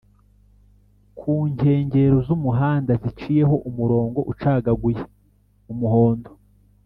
[1.17, 6.31] kunkengero z’umuhanda ziciyeho umurongo ucagaguye(Umuhondo)